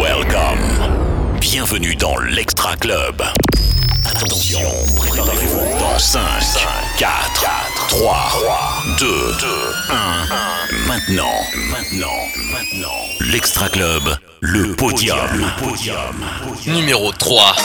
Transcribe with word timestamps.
Welcome. 0.00 1.38
Bienvenue 1.40 1.94
dans 1.94 2.16
l'Extra 2.18 2.74
Club. 2.76 3.22
Attention, 4.06 4.60
préparez-vous 4.96 5.78
dans 5.78 5.98
5, 5.98 6.20
4, 6.96 7.10
3, 7.88 8.16
2, 8.98 9.06
1. 9.90 10.86
Maintenant, 10.86 11.24
maintenant, 11.70 12.06
maintenant. 12.50 12.88
L'Extra 13.20 13.68
Club, 13.68 14.16
le 14.40 14.74
podium. 14.74 15.18
Le 15.34 15.62
podium. 15.62 16.24
Numéro 16.66 17.12
3. 17.12 17.56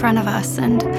Front 0.00 0.16
of 0.18 0.26
us 0.26 0.56
and 0.56 0.89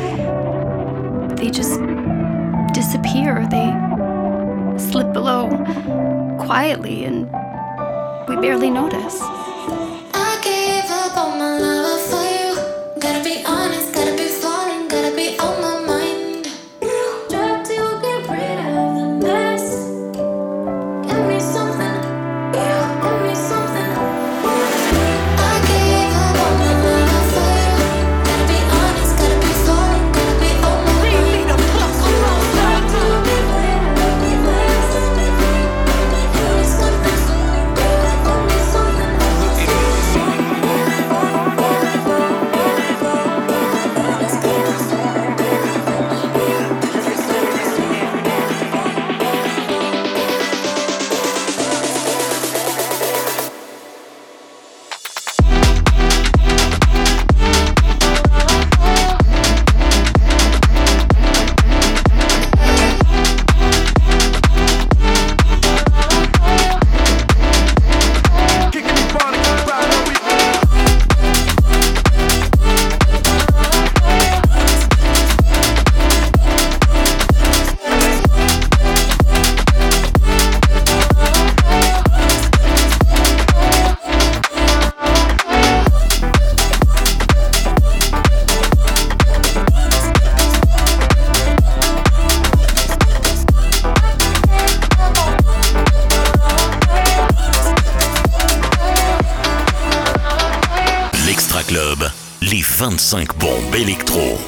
25 102.82 103.36
bombes 103.38 103.76
électro. 103.76 104.40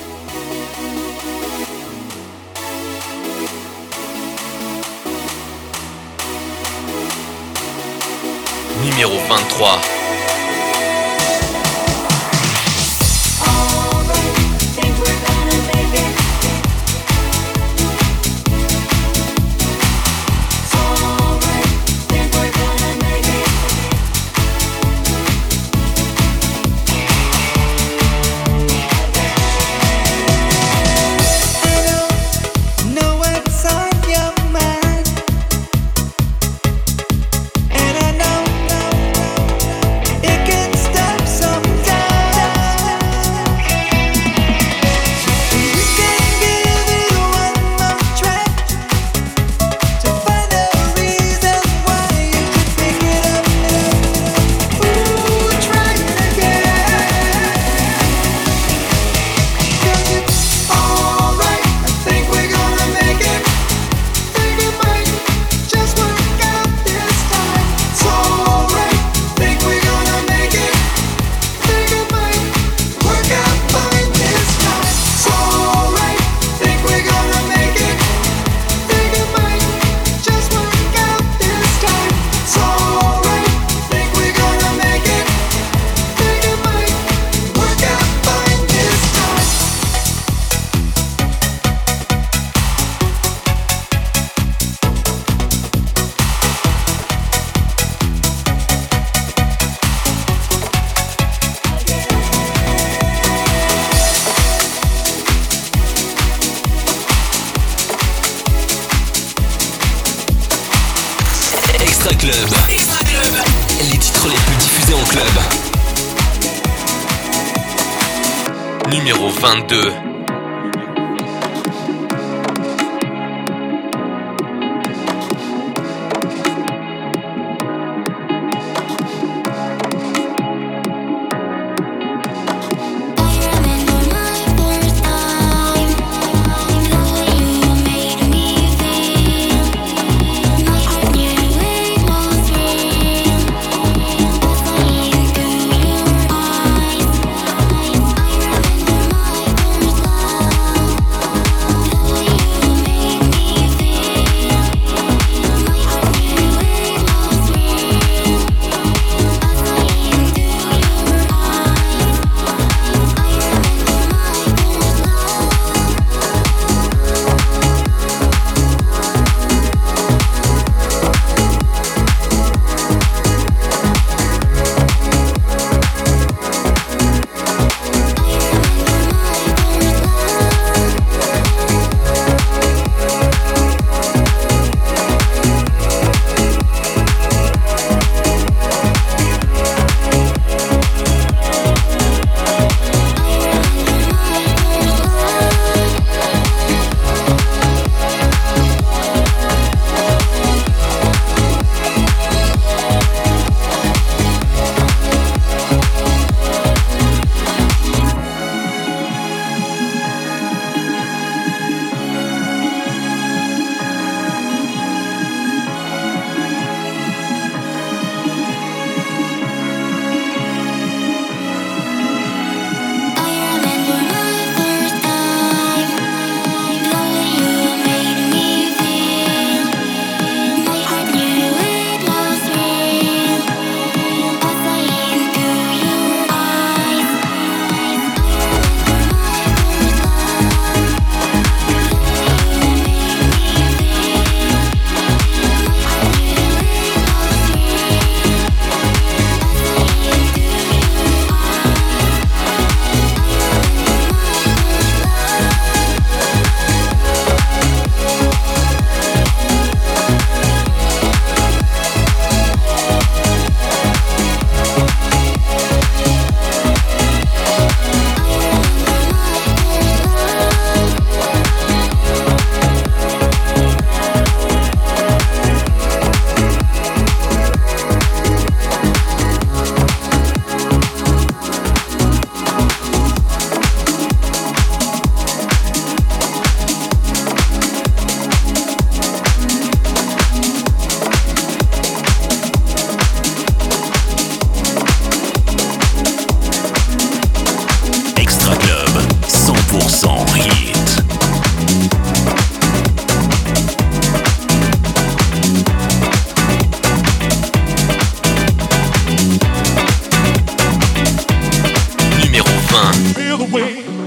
Numéro 8.83 9.11
23. 9.29 9.92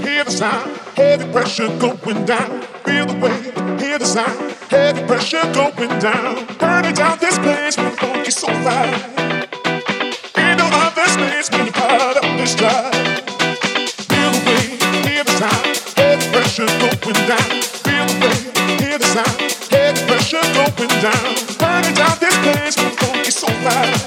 hear 0.07 0.23
the 0.23 0.31
sound, 0.31 0.77
heavy 0.95 1.31
pressure 1.31 1.67
going 1.79 2.25
down. 2.25 2.61
Feel 2.85 3.05
the 3.07 3.17
weight, 3.19 3.81
hear 3.81 3.99
the 3.99 4.05
sound, 4.05 4.51
heavy 4.69 5.03
pressure 5.05 5.43
going 5.53 5.99
down. 5.99 6.45
Burning 6.57 6.93
down 6.93 7.17
this 7.19 7.37
place 7.39 7.77
with 7.77 7.99
funky 7.99 8.31
soul 8.31 8.55
fire. 8.63 8.95
Ain't 10.37 10.57
no 10.59 10.67
other 10.83 11.07
space 11.15 11.51
when 11.51 11.65
you're 11.65 11.73
part 11.73 12.17
of 12.17 12.23
this 12.39 12.55
drive. 12.55 12.93
Feel 14.09 14.31
the 14.35 14.41
weight, 14.47 14.79
hear 15.07 15.23
the 15.23 15.35
sound, 15.41 15.65
heavy 15.99 16.25
pressure 16.31 16.71
going 16.81 17.21
down. 17.27 17.49
Feel 17.85 18.05
the 18.07 18.17
weight, 18.23 18.81
hear 18.81 18.97
the 18.97 19.09
sound, 19.15 19.37
heavy 19.71 20.01
pressure 20.07 20.45
going 20.55 20.95
down. 21.03 21.27
Burning 21.59 21.95
down 21.99 22.15
this 22.23 22.37
place 22.45 22.75
with 22.79 22.95
funky 22.99 23.31
soul 23.31 23.55
fire. 23.65 23.97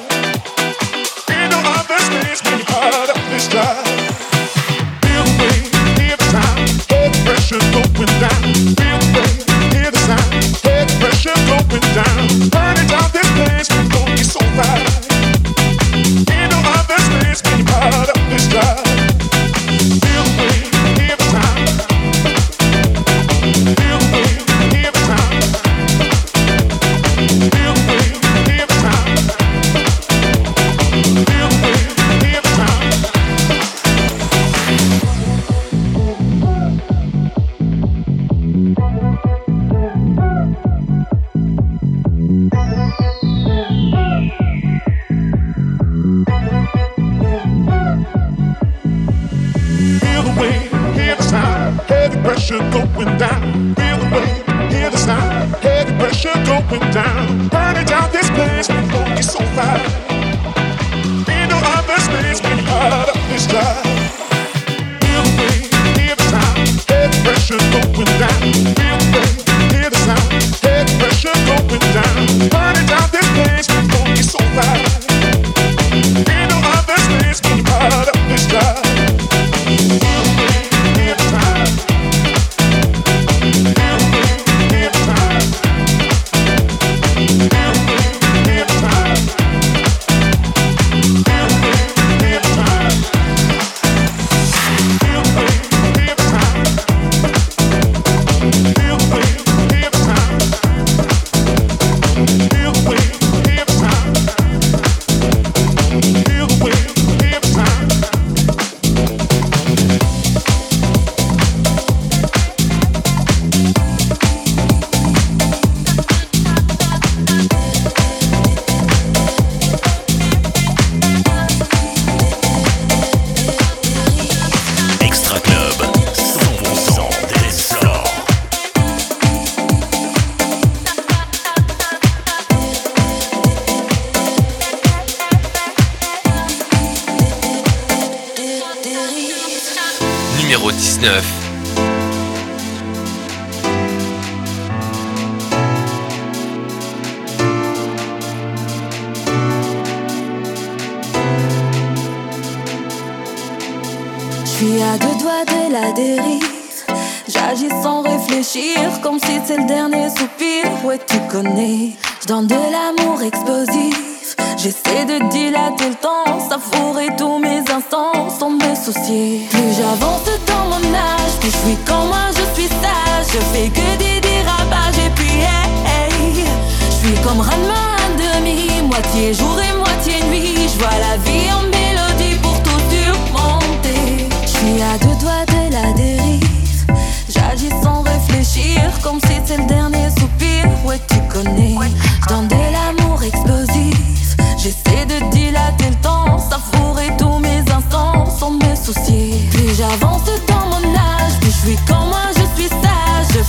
Ain't 1.29 1.51
no 1.53 1.61
other 1.77 1.99
space 2.09 2.41
when 2.45 2.57
you're 2.57 2.67
part 2.67 3.11
of 3.11 3.21
this 3.31 3.49
drive. 3.49 4.00
went 11.71 11.83
down. 11.95 12.29
Burn 12.51 12.77
it 12.77 12.89
down 12.91 13.11
this 13.13 13.31
place. 13.33 13.69
Don't 13.69 14.17
be 14.17 14.25
so 14.25 14.41
loud. 14.57 15.00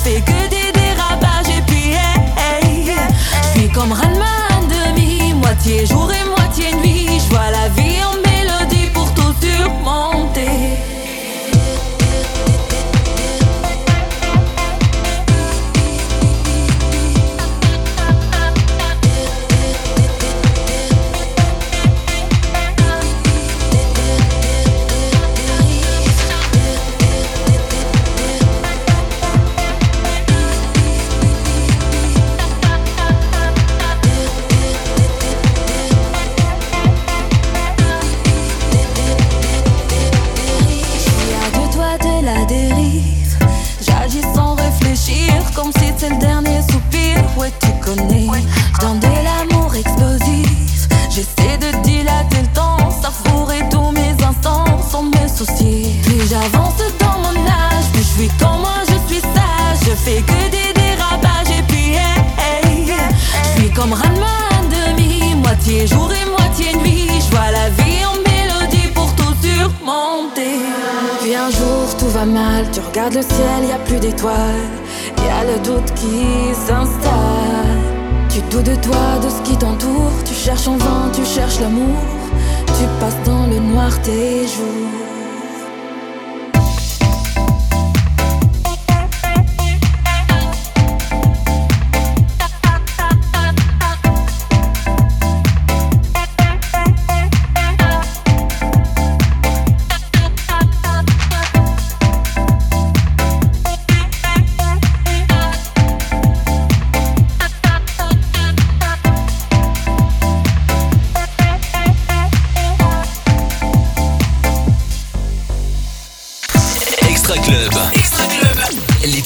figured 0.03 0.50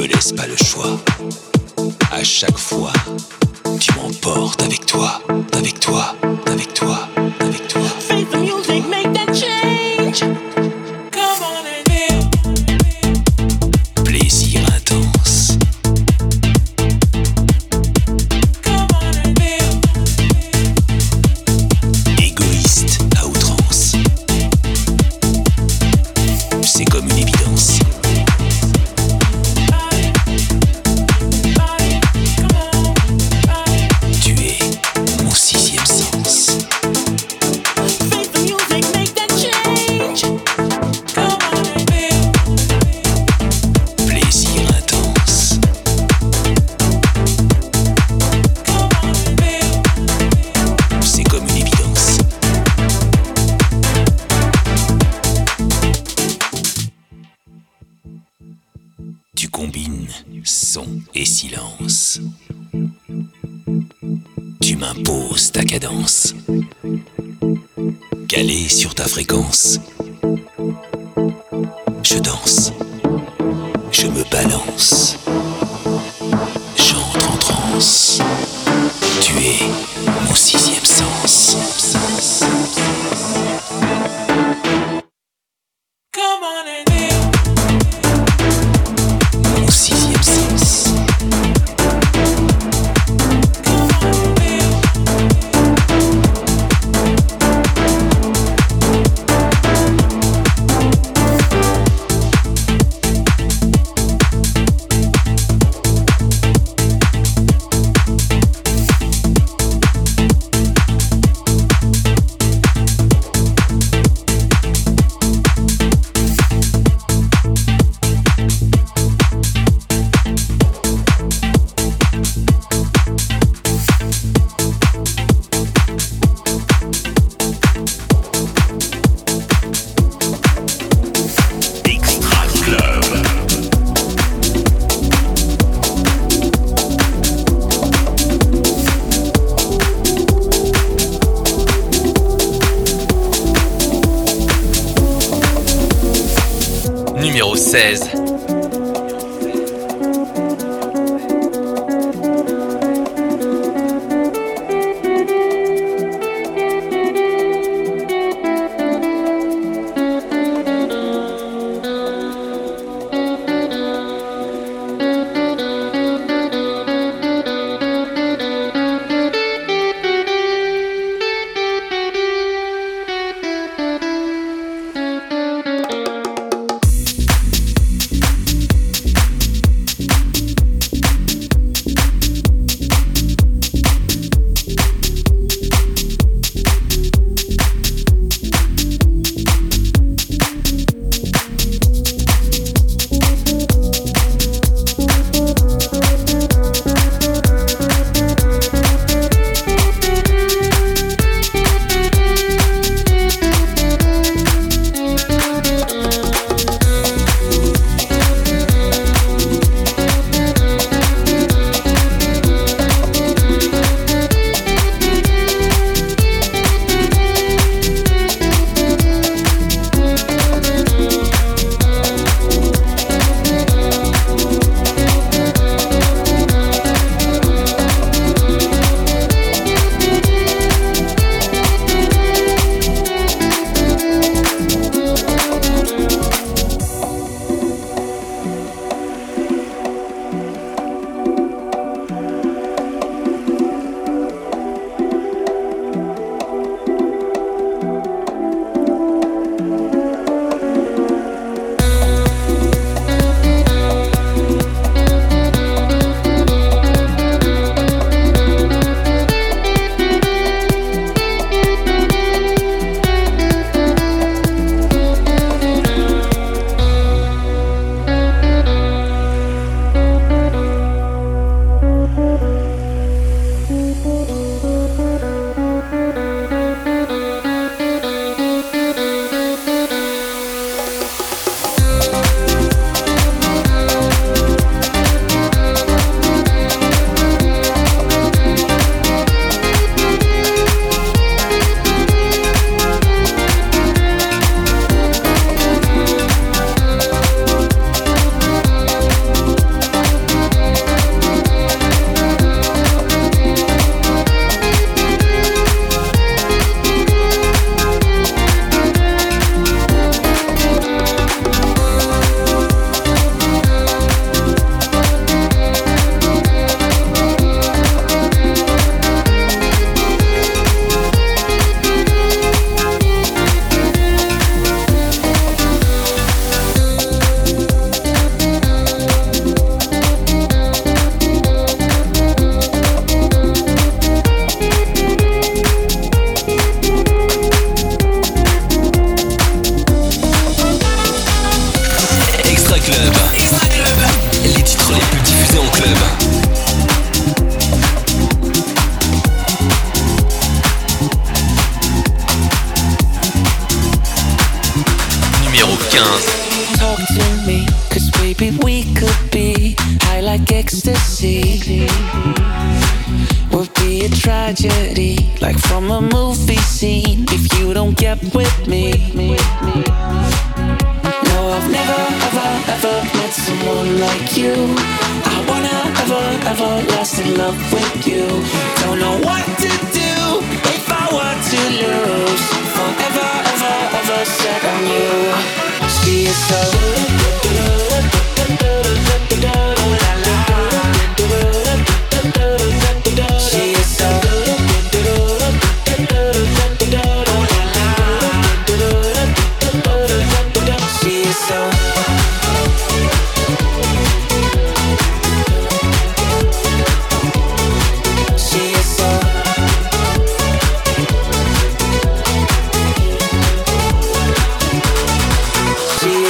me 0.00 0.06
laisse 0.06 0.32
pas 0.32 0.46
le 0.46 0.56
choix. 0.56 0.98
À 2.10 2.24
chaque 2.24 2.56
fois, 2.56 2.92
tu 3.78 3.92
m'emportes 3.94 4.62
avec 4.62 4.86
toi, 4.86 5.20
avec 5.52 5.78
toi, 5.78 6.14
Simpsons. 81.30 82.59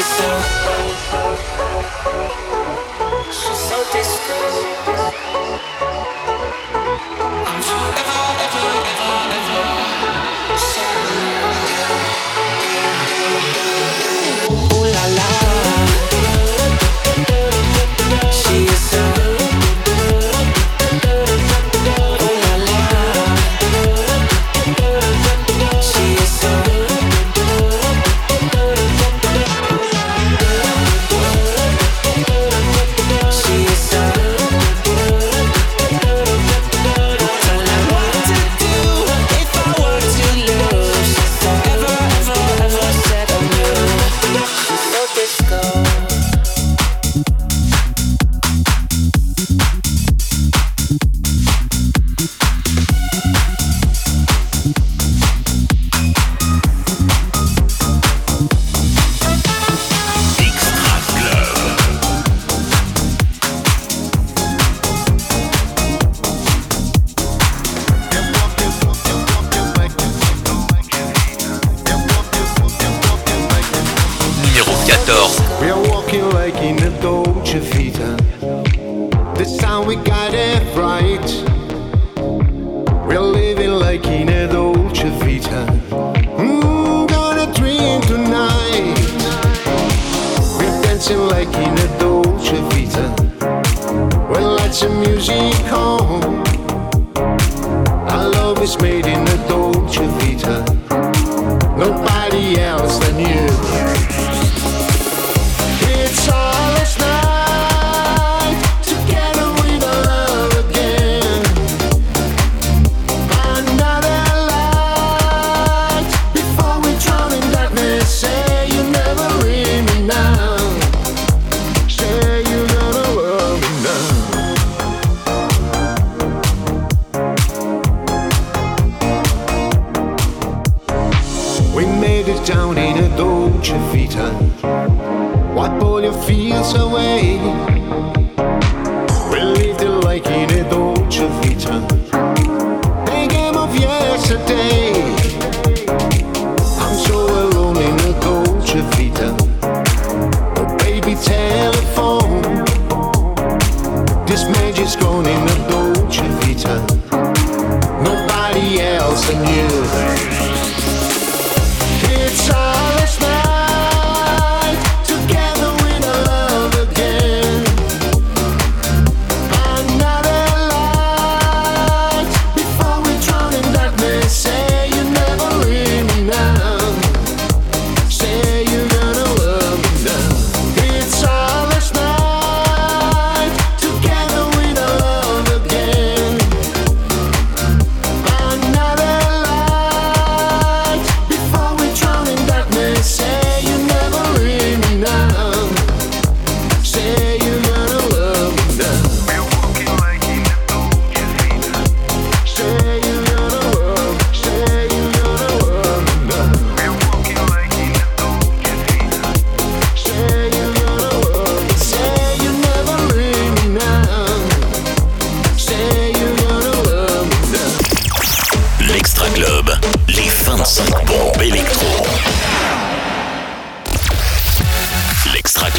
yourself. 0.00 0.59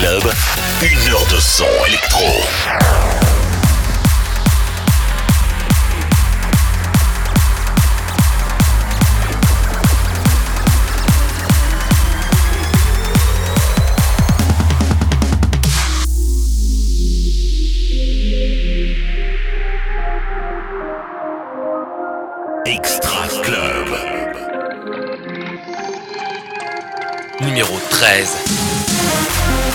Club, 0.02 0.24
une 0.82 1.14
heure 1.14 1.28
de 1.28 1.40
son 1.40 1.64
électro. 1.86 2.26
Extra 22.66 23.28
Club 23.44 24.22
numéro 27.42 27.80
13. 27.92 28.71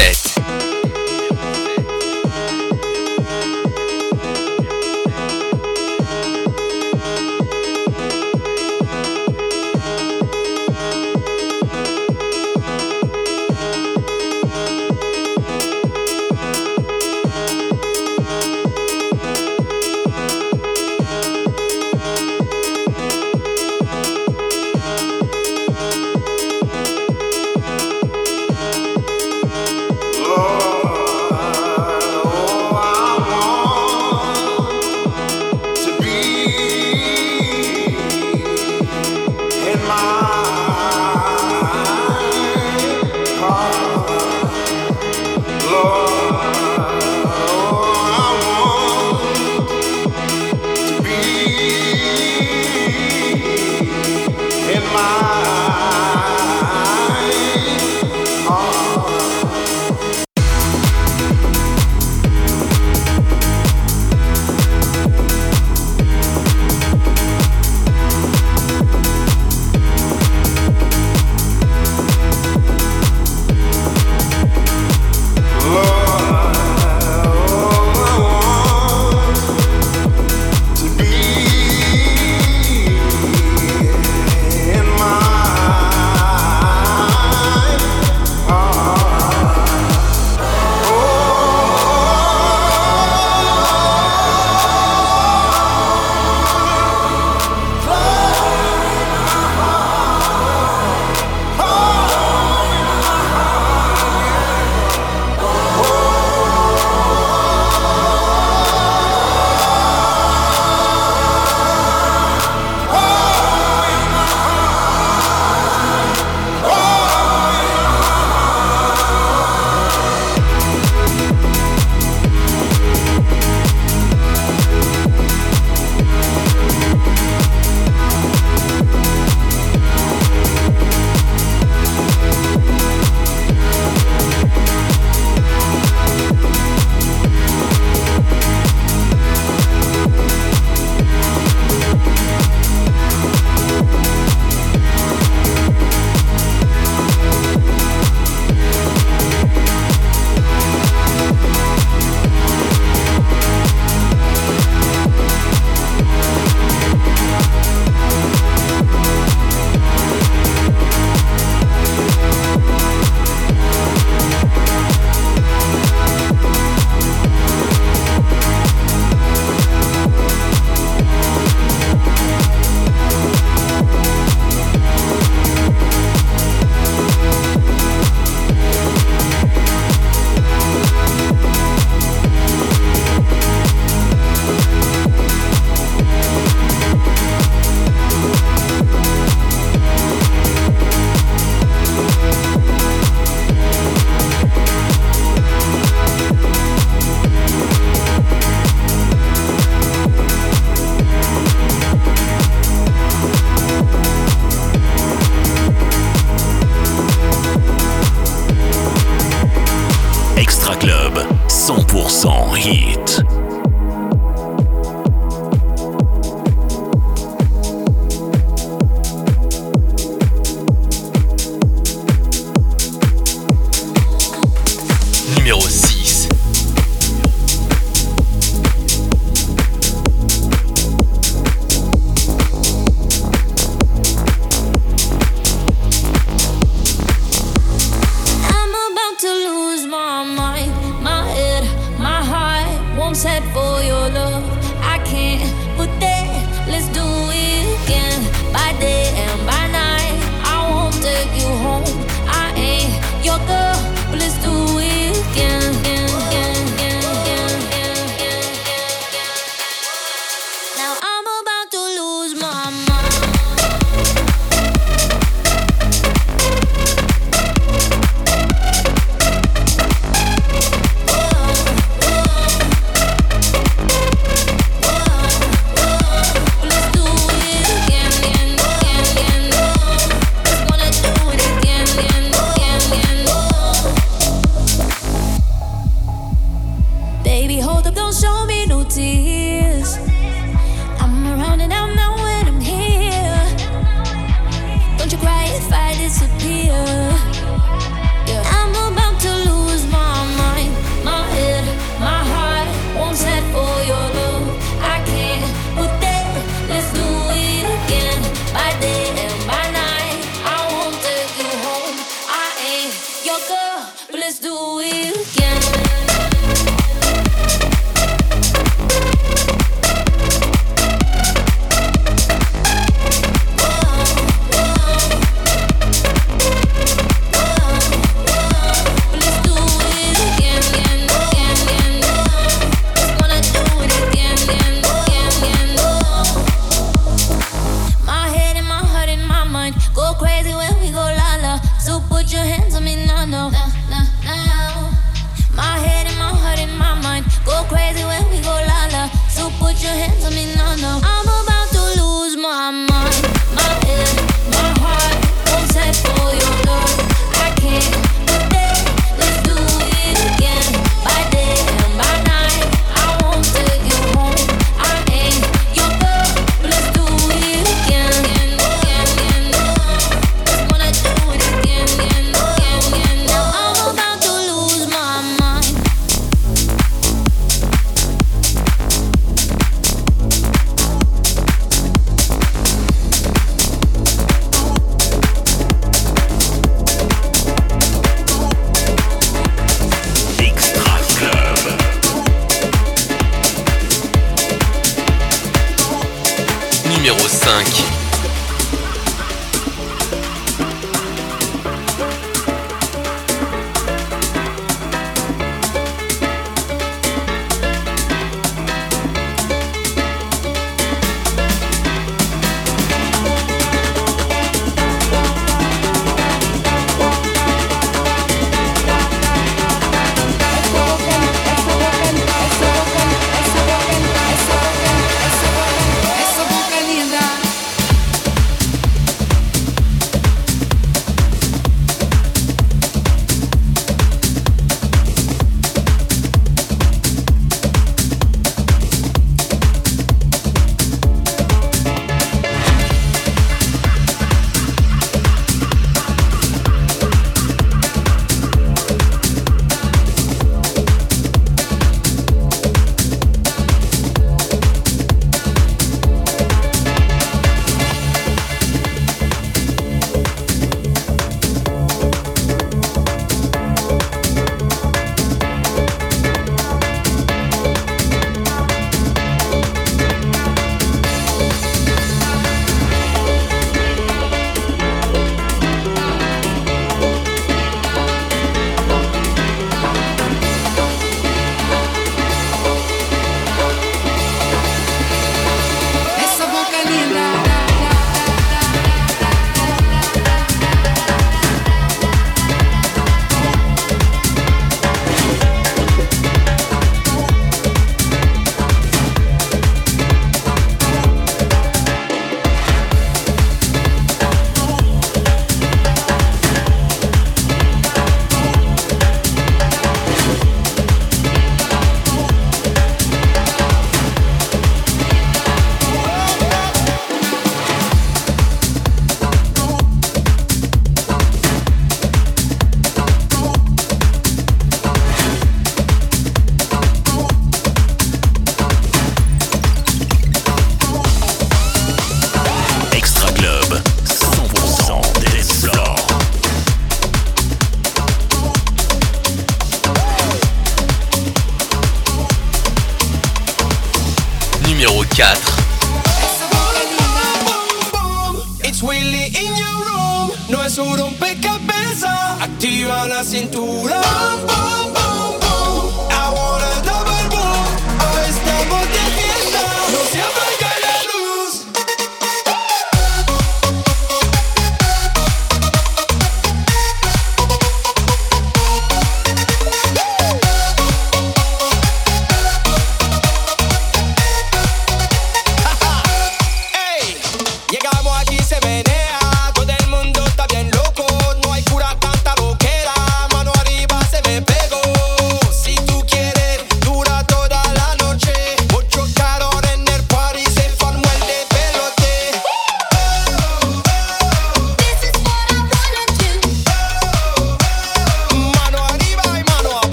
set. 0.00 0.29